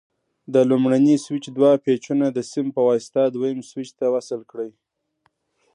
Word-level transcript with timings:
د 0.53 0.55
لومړني 0.69 1.15
سویچ 1.25 1.45
دوه 1.57 1.71
پېچونه 1.85 2.25
د 2.31 2.39
سیم 2.51 2.67
په 2.75 2.81
واسطه 2.89 3.21
دویم 3.33 3.59
سویچ 3.69 3.89
ته 3.99 4.05
وصل 4.15 4.41
کړئ. 4.51 4.71